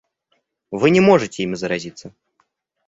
Вы 0.71 0.89
не 0.89 0.99
можете 0.99 1.43
ими 1.43 1.53
заразиться. 1.53 2.11